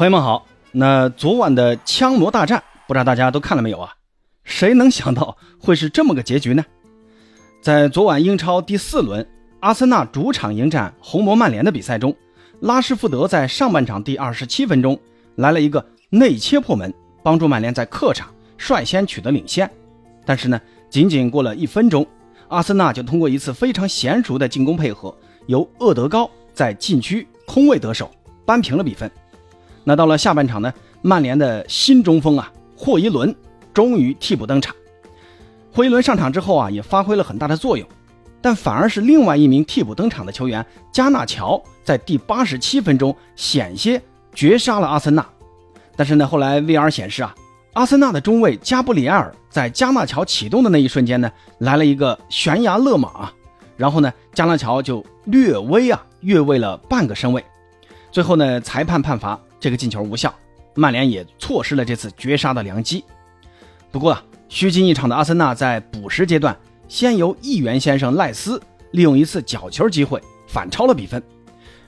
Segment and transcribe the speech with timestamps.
[0.00, 3.92] 朋友们好，那昨晚的枪魔大战，不知道大家都看了没有啊？
[4.44, 6.64] 谁能想到会是这么个结局呢？
[7.60, 9.28] 在昨晚英超第四轮，
[9.60, 12.16] 阿森纳主场迎战红魔曼联的比赛中，
[12.60, 14.98] 拉什福德在上半场第二十七分钟
[15.34, 16.90] 来了一个内切破门，
[17.22, 19.70] 帮助曼联在客场率先取得领先。
[20.24, 20.58] 但是呢，
[20.88, 22.06] 仅仅过了一分钟，
[22.48, 25.14] 阿森纳就通过一次非常娴熟的进攻配合，
[25.46, 28.10] 由厄德高在禁区空位得手，
[28.46, 29.10] 扳平了比分。
[29.90, 30.72] 那到了下半场呢，
[31.02, 33.34] 曼联的新中锋啊，霍伊伦
[33.74, 34.72] 终于替补登场。
[35.74, 37.84] 霍伊伦上场之后啊，也发挥了很大的作用，
[38.40, 44.00] 但反而是另外一名替补登场的球员加纳乔在第八十七分钟险些
[44.32, 45.26] 绝杀了阿森纳。
[45.96, 47.34] 但是呢，后来 VR 显示啊，
[47.72, 51.28] 阿森纳的中卫加布里埃尔在加纳乔启动的那一瞬间呢，
[51.58, 53.28] 来了一个悬崖勒马，
[53.76, 57.44] 然后呢，加纳乔就略微啊越位了半个身位。
[58.12, 60.34] 最后呢，裁判判罚这个进球无效，
[60.74, 63.04] 曼联也错失了这次绝杀的良机。
[63.92, 66.56] 不过啊，虚惊一场的阿森纳在补时阶段，
[66.88, 68.60] 先由议员先生赖斯
[68.92, 71.22] 利用一次角球机会反超了比分，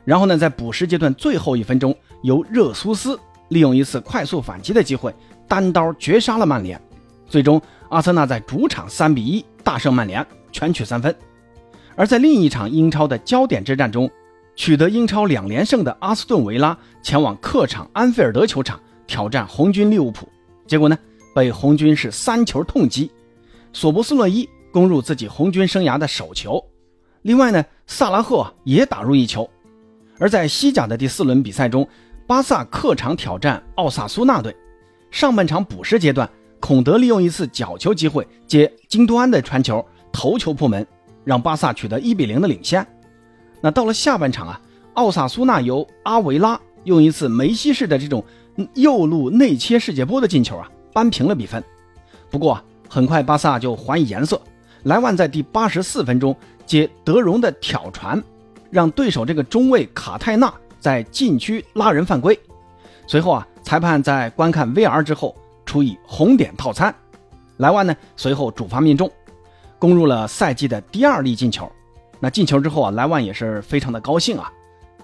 [0.04, 5.14] 然后呢，在补时阶段最后一分钟，由热苏斯利用一次快速反击的机会，
[5.48, 6.80] 单刀绝杀了曼联。
[7.26, 11.14] 最终，阿森纳在主场三比一大胜曼联，全取三分。
[11.96, 14.10] 而在另一场英超的焦点之战中。
[14.54, 20.28] 取得英超两连胜的阿斯顿维拉前往客场安菲尔德球场挑战红军利物浦，
[20.66, 20.98] 结果呢
[21.34, 23.10] 被红军是三球痛击，
[23.72, 26.62] 索博斯洛伊攻入自己红军生涯的首球，
[27.22, 29.48] 另外呢萨拉赫也打入一球。
[30.18, 31.88] 而在西甲的第四轮比赛中，
[32.26, 34.54] 巴萨客场挑战奥萨苏纳队，
[35.10, 36.28] 上半场补时阶段，
[36.60, 40.86] 孔德利用一次角球机会接金多安的传球头球破门，
[41.24, 42.86] 让巴萨取得一比零的领先。
[43.62, 44.60] 那到了下半场啊，
[44.94, 48.22] 奥萨苏纳由阿维拉用一次梅西式的这种
[48.74, 51.62] 右路内切世界波的进球啊，扳平了比分。
[52.28, 54.40] 不过啊，很快巴萨就还以颜色，
[54.82, 56.36] 莱万在第八十四分钟
[56.66, 58.20] 接德容的挑传，
[58.68, 62.38] 让对手这个中卫卡泰纳在禁区拉人犯规。
[63.06, 66.92] 随后啊，裁判在观看 VR 之后处以红点套餐，
[67.58, 69.08] 莱万呢随后主罚命中，
[69.78, 71.70] 攻入了赛季的第二粒进球。
[72.22, 74.48] 那进球之后啊，莱万也是非常的高兴啊。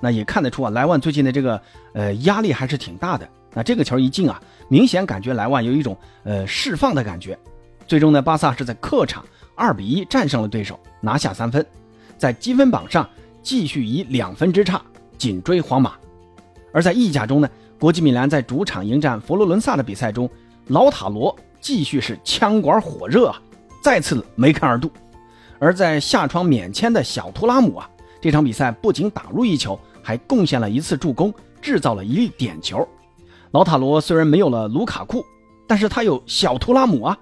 [0.01, 1.61] 那也看得出啊，莱万最近的这个
[1.93, 3.29] 呃压力还是挺大的。
[3.53, 7.37] 那这个球一进啊，明显感觉莱万有一种呃释放的感觉。
[7.89, 9.25] 最终呢，巴萨是在客场
[9.57, 11.67] 二比一战胜了对手，拿下三分，
[12.17, 13.09] 在积分榜上
[13.43, 14.81] 继续以两分之差
[15.17, 15.95] 紧追皇马。
[16.73, 20.31] 而在意甲中呢，国际米兰在主场迎战佛罗伦萨的比赛中，
[20.69, 23.43] 老塔罗继续是枪管火热啊，
[23.83, 24.89] 再次梅开二度。
[25.59, 32.87] 而在下窗免签的小图拉姆啊，这场比赛不仅打入一球，还贡献了一次助攻，制造了一粒点球。
[33.51, 35.25] 老塔罗虽然没有了卢卡库，
[35.67, 37.19] 但是他有小图拉姆啊，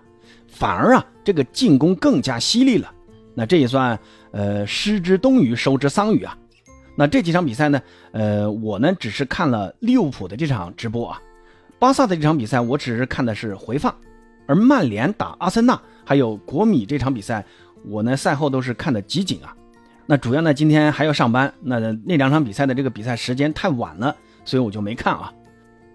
[0.48, 2.92] 反而啊这个进攻更加犀利了。
[3.34, 3.98] 那这也算
[4.32, 6.36] 呃失之东隅，收之桑榆啊。
[6.96, 7.80] 那这几场比赛呢，
[8.12, 11.20] 呃我呢只是看了利物浦的这场直播啊，
[11.78, 13.94] 巴萨的这场比赛我只是看的是回放，
[14.46, 17.44] 而曼联打阿森纳还有国米这场比赛。
[17.84, 19.54] 我呢赛后都是看的集锦啊，
[20.06, 24.14] 那主要呢今天还要上班，那那两场比赛的这个比赛时间太晚了，
[24.44, 25.32] 所以我就没看啊。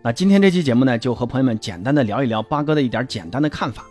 [0.03, 3.85] 那今天这期节目呢，就和朋友们简单的聊一聊八哥的一点简单的看法。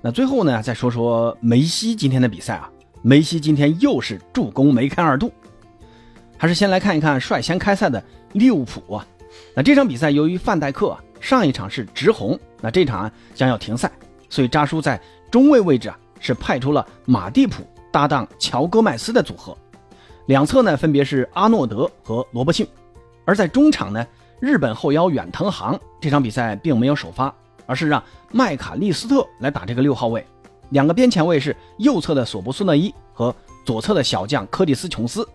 [0.00, 2.70] 那最后呢，再说说梅西今天的比赛啊，
[3.02, 5.32] 梅西今天又是助攻梅开二度。
[6.36, 9.06] 还是先来看一看率先开赛的利物浦啊。
[9.54, 13.90] 那这场比赛由于范戴克上一场是直红，那这场将要停赛，
[14.28, 15.00] 所以扎叔在
[15.30, 15.98] 中卫位置啊。
[16.22, 19.54] 是派出了马蒂普搭档乔戈麦斯的组合，
[20.26, 22.66] 两侧呢分别是阿诺德和罗伯逊，
[23.26, 24.06] 而在中场呢，
[24.40, 27.34] 日本后腰远藤航这场比赛并没有首发，
[27.66, 30.24] 而是让麦卡利斯特来打这个六号位，
[30.70, 33.34] 两个边前卫是右侧的索布苏纳伊和
[33.66, 35.28] 左侧的小将柯蒂斯琼斯，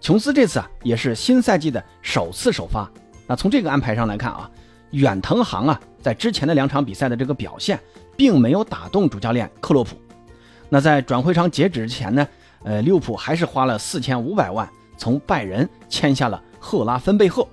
[0.00, 2.90] 琼斯这次啊也是新赛季的首次首发，
[3.26, 4.50] 那从这个安排上来看啊，
[4.92, 7.78] 远藤航啊在之前的两场比赛的这个表现
[8.16, 9.94] 并没有打动主教练克洛普。
[10.68, 12.26] 那在转会窗截止之前呢，
[12.64, 17.46] 呃，利物浦还是花了四千五百万从拜仁签下了赫拉芬贝赫。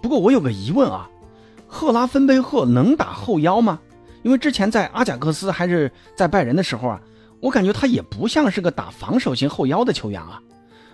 [0.00, 1.08] 不过我有个疑问啊，
[1.66, 3.80] 赫拉芬贝赫能打后腰吗？
[4.22, 7.00] 因为之前在阿贾克斯还是在拜仁的时候啊，
[7.40, 10.40] 我感觉他也不像是个打防守型后腰的球员啊。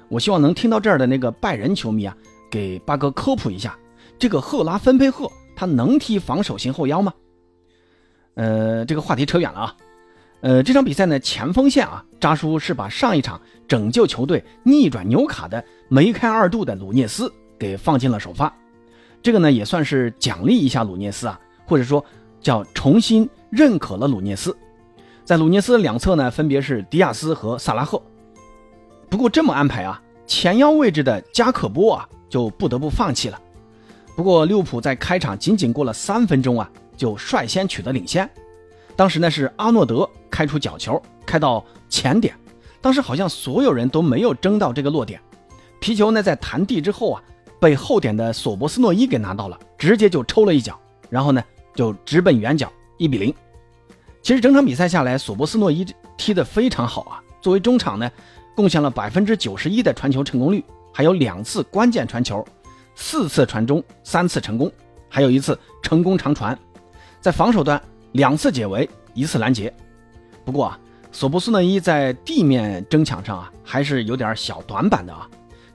[0.09, 2.17] 我希望能听到这儿的那个拜仁球迷啊，
[2.51, 3.79] 给八哥科普一下，
[4.19, 7.13] 这个赫拉芬贝赫他能踢防守型后腰吗？
[8.35, 9.77] 呃，这个话题扯远了啊。
[10.41, 13.39] 呃，这场比赛呢，前锋线啊，扎叔是把上一场
[13.69, 18.51] 拯救球队逆转纽卡的梅开二度的鲁涅斯给放进了首发。
[19.23, 22.03] 这个呢也算是奖励一下鲁涅斯啊，或者说
[22.41, 24.57] 叫重新认可了鲁涅斯。
[25.27, 28.03] 在鲁涅斯两侧呢，分别是迪亚斯和萨拉赫。
[29.11, 33.39] 不过这么安排啊，前腰位置的加可波啊就不得不放弃了。
[34.17, 38.29] 不过利物浦在开场仅仅过了三分钟啊，就率先取得领先。
[39.01, 42.35] 当时呢是阿诺德开出角球，开到前点，
[42.83, 45.19] 当时好像所有人都没有争到这个落点，
[45.81, 47.23] 皮球呢在弹地之后啊，
[47.59, 51.43] 被后点的索博斯诺伊给拿到了，直接就抽了一脚，然后呢
[51.75, 53.35] 就直奔远角，一比零。
[54.21, 55.83] 其实整场比赛下来，索博斯诺伊
[56.19, 58.11] 踢得非常好啊，作为中场呢。
[58.55, 60.63] 贡献了百分之九十一的传球成功率，
[60.93, 62.47] 还有两次关键传球，
[62.95, 64.71] 四次传中，三次成功，
[65.09, 66.59] 还有一次成功长传。
[67.23, 67.81] 在防守端，
[68.13, 69.73] 两次解围，一次拦截。
[70.45, 70.79] 不过啊，
[71.13, 75.29] 索布斯诺伊在地面争抢上啊，还是有点小短板的啊。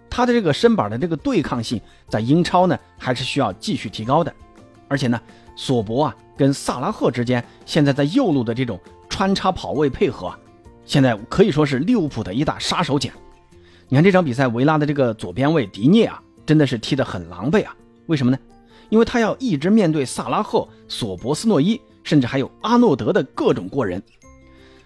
[0.09, 1.79] 他的这个身板的这个对抗性，
[2.09, 4.33] 在英超呢，还是需要继续提高的。
[4.87, 5.19] 而且呢，
[5.55, 8.79] 索博啊，跟萨拉赫之间现在在右路的这种
[9.09, 10.33] 穿插跑位配合。
[10.85, 13.11] 现在可以说是利物浦的一大杀手锏。
[13.87, 17.75] 你看这场比赛，维拉的这个左边卫迪涅啊，真的是踢得很狼狈啊。
[18.05, 18.37] 为什么呢？
[18.89, 24.01] 因为他要一直面对萨拉赫、索博斯诺伊，甚至还有阿诺德的各种过人。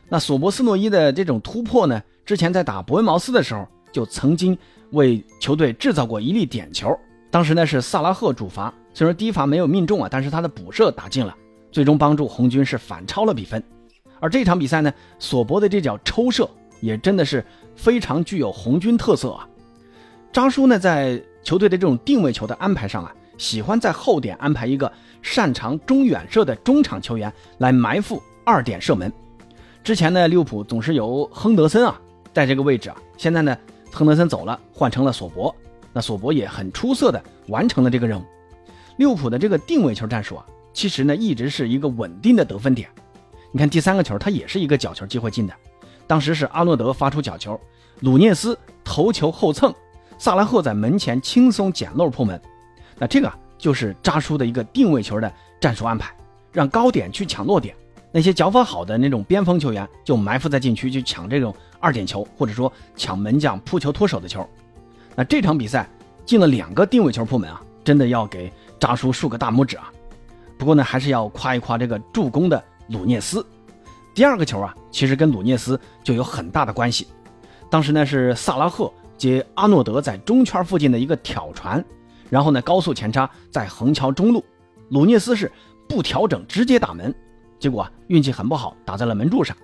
[0.07, 4.57] 那索博斯诺伊的这种突破呢，之前在打伯恩茅斯的时候，就曾经
[4.91, 6.97] 为球队制造过一粒点球。
[7.29, 11.35] 当时呢是萨拉赫主罚，虽然第一罚没有命中啊，但是他的补射打进了，
[11.71, 13.63] 最终帮助红军是反超了比分。
[14.19, 16.49] 而这场比赛呢，索博的这脚抽射
[16.81, 17.45] 也真的是
[17.75, 19.47] 非常具有红军特色啊。
[20.33, 29.11] 扎叔呢，在球队的这种定位球的安排上啊，喜欢在后点安排一个擅长中远射的中场球员来埋伏二点射门。
[29.83, 31.99] 之前呢，利物浦总是由亨德森啊
[32.33, 33.57] 在这个位置啊，现在呢，
[33.91, 35.53] 亨德森走了，换成了索博。
[35.91, 38.23] 那索博也很出色的完成了这个任务。
[38.97, 42.89] 利物浦的这个定位球战术啊，其实呢，一直是一个稳定的得分点。
[43.51, 45.53] 你看第三个球，他也是一个角球机会进的，
[46.05, 47.59] 当时是阿诺德发出角球，
[48.01, 49.73] 鲁涅斯头球后蹭，
[50.19, 52.39] 萨拉赫在门前轻松捡漏破门。
[52.97, 56.11] 那这个就是扎叔的一个定位球的战术安排，
[56.51, 57.75] 让高点去抢落点，
[58.11, 64.43] 那些脚法好的那种边锋球员就埋伏在禁区去抢这种二点球，或者说抢门将扑球脱手的球。
[65.15, 65.87] 那这场比赛
[66.25, 69.91] 进了两个定位球破门啊，真的要给扎叔竖个大拇指啊。
[70.57, 72.63] 不过呢，还是要夸一夸这个助攻的。
[72.89, 73.45] 鲁涅斯，
[74.15, 77.05] 第二个球啊，其实跟鲁涅斯就有很大的关系。
[77.69, 81.85] 当时呢是萨拉赫接阿诺德在中圈附近的一个挑传，
[82.29, 84.43] 然后呢高速前插在横桥中路，
[84.89, 85.51] 鲁涅斯是
[85.87, 87.13] 不调整直接打门，
[87.59, 89.55] 结果啊运气很不好，打在了门柱上。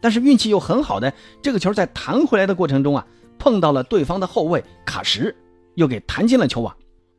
[0.00, 1.12] 但是运气又很好的
[1.42, 3.06] 这个球在弹回来的过程中啊，
[3.38, 5.34] 碰到了对方的后卫卡什，
[5.74, 6.74] 又给弹进了球网。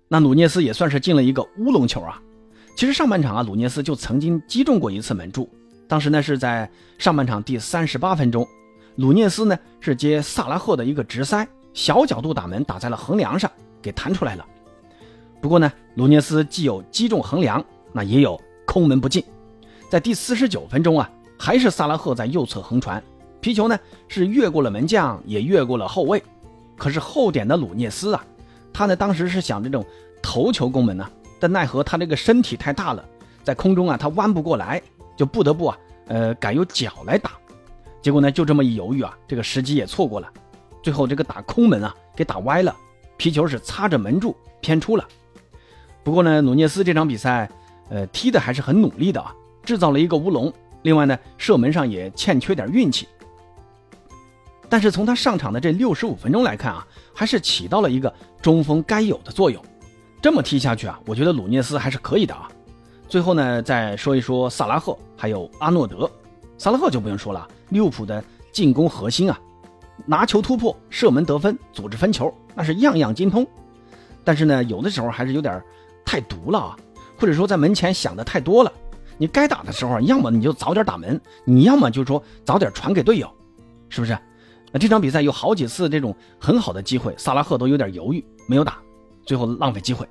[0.07, 2.21] 那鲁涅斯也算是进了一个乌龙球啊。
[2.75, 5.49] 其实上半场啊，鲁涅斯就曾经击中过一次门柱，
[5.87, 8.47] 当时呢是在上半场第三十八分钟，
[8.95, 13.51] 鲁涅斯呢是接萨拉赫的一个直塞，小角度打门打在了横梁上，
[13.81, 14.45] 给弹出来了。
[15.41, 17.63] 不过呢，鲁涅斯既有击中横梁，
[17.93, 19.23] 那也有空门不进。
[19.89, 23.01] 在第四十九分钟啊，还是萨拉赫在右侧横传，
[23.39, 26.21] 皮球呢是越过了门将，也越过了后卫。
[26.77, 28.23] 可是后点的鲁涅斯啊，
[28.73, 29.85] 他呢当时是想这种
[30.21, 31.09] 头球攻门呢。
[31.39, 33.03] 但奈何他这个身体太大了，
[33.43, 34.81] 在空中啊，他弯不过来，
[35.15, 35.77] 就不得不啊，
[36.07, 37.31] 呃，改用脚来打。
[38.01, 40.29] 结果呢，就这么一犹豫啊，这个时机也错过了。
[40.83, 42.75] 最后这个打空门啊，给打歪了，
[43.15, 45.07] 皮球是擦着门柱偏出了。
[46.09, 47.47] 不过呢，努涅斯这场比赛，
[47.87, 49.31] 呃，踢的还是很努力的啊，
[49.63, 50.51] 制造了一个乌龙。
[50.81, 53.07] 另外呢，射门上也欠缺点运气。
[54.67, 58.11] 但是从他上场的这六十五分钟来看啊，还是起到了一个
[58.41, 59.63] 中锋该有的作用。
[60.19, 62.49] 这么踢下去啊，我觉得鲁涅斯还是可以的啊。
[63.07, 66.09] 最后呢，再说一说萨拉赫还有阿诺德。
[66.57, 69.39] 萨拉赫就不用说了，利物浦的进攻核心啊，
[70.07, 73.45] 拿球突破、射门得分、组织分球，那是样样精通。
[74.23, 75.59] 但是呢，有的时候还是有点
[76.05, 76.77] 太毒了啊，
[77.17, 78.71] 或者说在门前想的太多了。
[79.17, 83.29] 你该打的时候，要么你就早点打门，你要么就说早点传给队友，
[83.89, 84.17] 是不是？
[84.71, 88.77] 那这场比赛有好几次这种很好的机会，萨拉赫都有点犹豫，没有打。
[89.25, 90.07] 最后浪费机会。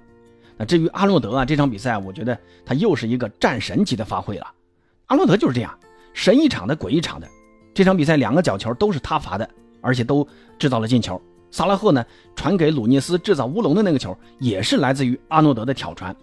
[0.56, 4.46] 那至于阿诺德啊，这场比赛我觉得他又是一个战神级的发挥了。
[5.06, 5.78] 阿诺德就是这样，
[6.12, 7.26] 神一场的鬼一场的。
[7.72, 9.48] 这场比赛两个角球都是他罚的，
[9.80, 10.26] 而且都
[10.58, 11.20] 制造了进球。
[11.50, 12.04] 萨拉赫呢
[12.36, 16.14] 传给鲁涅斯制造乌龙的那个球，也是来自于阿诺德的挑传。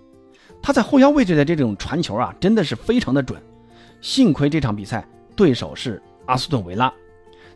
[0.62, 3.42] 他在后腰位置的这种传球啊，真的是非常的准。
[4.02, 6.92] 幸亏这场比赛对手是阿斯顿维拉，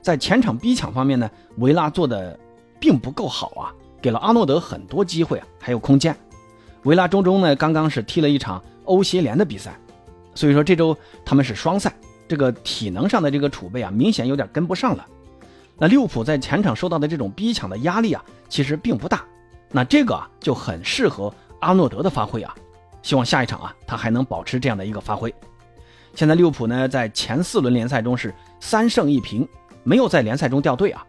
[0.01, 2.37] 在前场逼抢方面呢，维拉做的
[2.79, 3.73] 并不够好啊。
[4.01, 6.15] 给了阿诺德很多机会啊，还有空间。
[6.83, 9.77] 维拉中中呢刚刚是踢了一场欧协联的比赛，
[10.33, 10.95] 所以说这周
[11.25, 11.93] 他们是双赛，
[12.27, 15.05] 这个体能上的这个储备啊，明显有点跟不上了。
[15.79, 19.23] 那利物浦在前场受到的这种逼抢的压力啊，其实并不大。
[19.71, 22.53] 那这个啊就很适合阿诺德的发挥啊。
[23.01, 25.33] 希望下一场啊，他还能保持这样的一个发挥。
[26.15, 29.47] 现在利物浦呢，在前四轮联赛中是三胜一平，
[29.83, 31.05] 没有在联赛中掉队啊，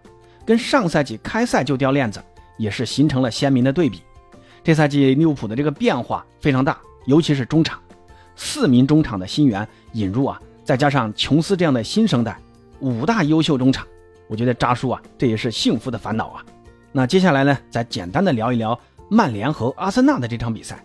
[0.46, 2.22] 跟上赛季开赛就掉链子，
[2.58, 4.02] 也是形成了鲜明的对比。
[4.62, 7.80] 这赛季利物浦的这个变化非常大，尤其是中场，
[8.36, 12.38] 四名中场的新援引入啊，再加上琼斯这样的新生代，
[12.78, 13.84] 五大优秀中场，
[14.30, 16.44] 我觉得扎叔啊，这也是幸福的烦恼啊。
[16.92, 20.82] 那接下来呢，再简单的聊一聊曼联和阿森纳的这场比赛。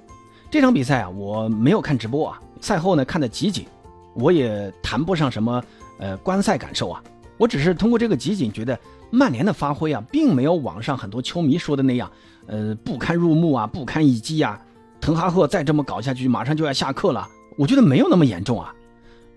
[0.50, 3.68] 这场比赛啊，我没有看直播啊，赛后呢看的集锦，
[4.16, 5.64] 我也谈不上什么
[6.00, 7.04] 呃观赛感受啊，
[7.38, 8.78] 我只是通过这个集锦觉得
[9.12, 12.12] 曼联的发挥啊，并没有网上很多球迷说的那样，
[12.48, 14.60] 呃不堪入目啊，不堪一击啊，
[15.00, 18.74] 滕哈赫再这么搞下去，马上就要下课了，我觉得没有那么严重啊。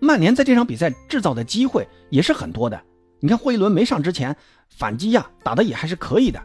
[0.01, 2.81] 曼联在这场比赛制造的机会也是很多的，
[3.21, 4.35] 你看霍伊伦没上之前
[4.69, 6.41] 反击呀打的也还是可以的，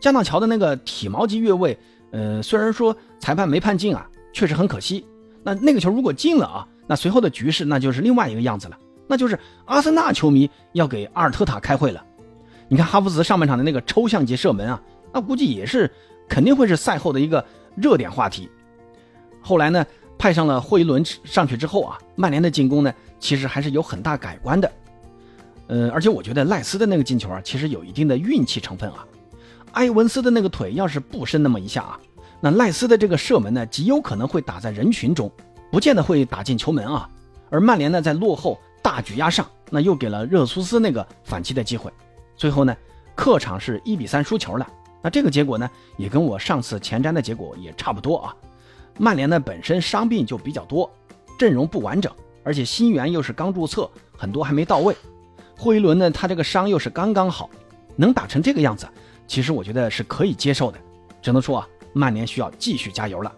[0.00, 1.78] 加纳乔的那个体毛级越位。
[2.12, 5.06] 呃，虽然说裁判没判进啊，确实很可惜。
[5.42, 12.04] 那那个球如果进了啊，那随后的局势那就是另外一个样子了，那就是阿森纳球迷要给阿尔特塔开会了。
[12.68, 15.90] 你看哈弗茨上半场的那个抽象级射门啊，那估计也是
[16.28, 17.44] 肯定会是赛后的一个
[17.76, 18.50] 热点话题。
[19.40, 19.86] 后来呢，
[20.18, 24.70] 派上了霍伊伦上去之后啊，曼联的进攻呢其实还是有很大改观的。
[25.70, 29.06] 呃，而且我觉得赖斯的那个进球啊，其实有一定的运气成分啊。
[29.74, 32.00] 埃文斯的那个腿要是不伸那么一下啊，
[32.40, 35.30] 那赖斯的这个射门呢，极有可能会打在人群中，
[35.70, 37.08] 不见得会打进球门啊。
[37.50, 41.88] 而曼联呢，在落后大举压上，那又给了热苏斯那个反击的机会。
[42.36, 42.76] 最后呢，
[43.14, 44.66] 客场是一比三输球了。
[45.00, 48.34] 那这个结果呢，也跟我上次前瞻的结果也差不多啊。
[48.98, 50.90] 曼联呢本身伤病就比较多，
[51.38, 52.12] 阵容不完整，
[52.42, 54.96] 而且新援又是刚注册，很多还没到位。
[55.60, 57.50] 霍伊伦呢，他这个伤又是刚刚好，
[57.94, 58.88] 能打成这个样子。
[59.26, 60.78] 其实我觉得是可以接受的，
[61.20, 63.30] 只能说啊，曼联需要继续加油了。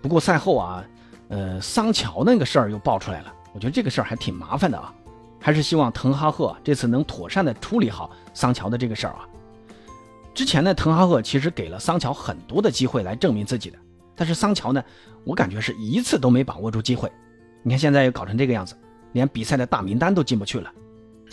[0.00, 0.84] 不过赛后啊，
[1.30, 4.94] 呃，桑乔那个事儿又爆出来了，我觉得这个事儿还挺麻烦的啊，
[5.40, 9.26] 还是希望滕哈赫这次能妥善的处理好桑乔的这个事儿啊。
[10.32, 13.78] 之前呢，滕哈赫其实给了桑乔很多的机会来证明自己的，
[14.14, 14.80] 但是桑乔呢，
[15.24, 17.10] 我感觉是一次都没把握住机会。
[17.64, 18.76] 你看现在又搞成这个样子，
[19.14, 20.70] 连比赛的大名单都进不去了。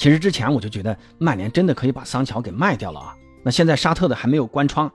[0.02, 3.16] 其实之前我就觉得曼联真的可以把桑乔给卖掉了啊。
[3.44, 4.92] 那现在沙特的还没有关窗，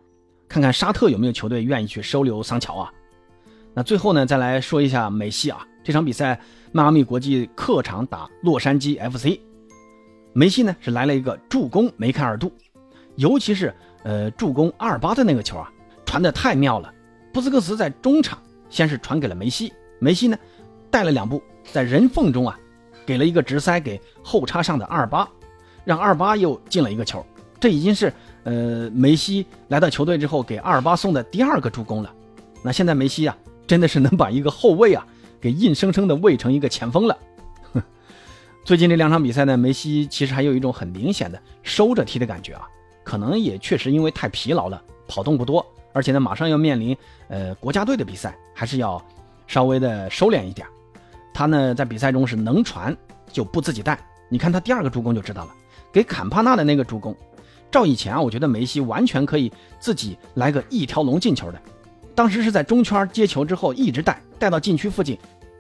[0.49, 2.93] 看看沙特有没有球队愿意去收留桑乔啊？
[3.73, 6.41] 那最后呢，再来说一下梅西啊，这场比赛
[6.73, 9.39] 迈阿密国际客场打洛杉矶 FC，
[10.33, 12.53] 梅西呢是来了一个助攻梅开二度，
[13.15, 13.73] 尤其是
[14.03, 15.71] 呃助攻阿尔巴的那个球啊，
[16.05, 16.93] 传的太妙了。
[17.33, 18.37] 布斯克茨在中场
[18.69, 20.37] 先是传给了梅西，梅西呢
[20.91, 21.41] 带了两步，
[21.73, 22.59] 在人缝中啊
[23.07, 25.29] 给了一个直塞给后插上的阿尔巴，
[25.85, 27.25] 让阿尔巴又进了一个球，
[27.61, 28.13] 这已经是。
[28.49, 32.15] 呃，梅西来到球队之后，给阿尔巴送的第二个助攻了。
[32.63, 33.37] 那现在梅西啊，
[33.67, 35.05] 真的是能把一个后卫啊，
[35.41, 37.19] 给硬生生的喂成一个前锋了。
[38.65, 42.69] 最近这两场比赛呢，梅西其实还有一种很明显的收着踢的感觉啊，
[43.03, 46.97] 可能也确实因为太疲劳了，跑动不多，而且呢，马上要面临
[47.27, 49.05] 呃国家队的比赛，还是要
[49.49, 50.65] 稍微的收敛一点。
[51.37, 52.97] 他呢，在比赛中是能传
[53.31, 53.99] 就不自己带。
[54.31, 55.53] 你看他第二个助攻就知道了，
[55.93, 57.15] 给坎帕纳的那个助攻。
[57.71, 61.61] 照以前啊，我觉得梅西完全可以自己来个一条龙进球的。
[62.15, 65.19] 当时是在中圈接球之后一直带带到禁区附近，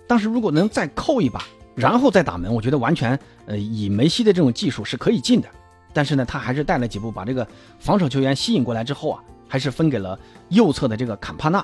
[0.09, 5.49] 当时如果能再扣一把，然后再打门，我觉得完全呃以梅西的这种技术是可以进的。
[5.92, 7.47] 但是呢，他还是带了几步把这个
[7.78, 10.18] 防守球员吸引过来之后啊，还是分给了
[10.49, 11.62] 右侧的这个坎帕纳。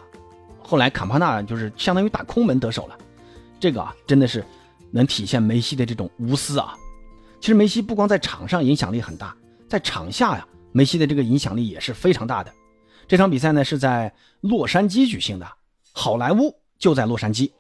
[0.63, 2.99] 后来坎帕纳就是相当于打空门得手了。
[3.63, 4.45] 这个啊，真的是
[4.91, 6.75] 能体现梅西的这种无私啊。
[7.41, 9.33] 其实梅西不光在场上影响力很大。
[9.69, 12.53] 在场下呀，梅西的这个影响力也是非常大的。
[13.07, 15.47] 这场比赛呢是在洛杉矶举行的，
[15.93, 17.53] 好莱坞就在洛杉矶。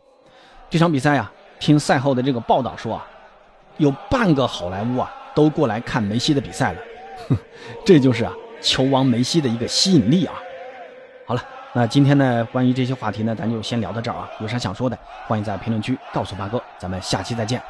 [0.68, 1.30] 这场比赛呀，
[1.60, 3.06] 听赛后的这个报道说啊，
[3.78, 6.80] 有半个好莱坞啊都过来看梅西的比赛了。
[7.28, 7.38] 哼
[7.86, 10.34] 这就是啊球王梅西的一个吸引力啊。
[11.28, 14.28] 好了，那今天呢关于这些话题呢，咱就先聊到这儿啊。
[14.40, 16.62] 有啥想说的，欢迎在评论区告诉八哥。
[16.78, 17.62] 咱们下期再见。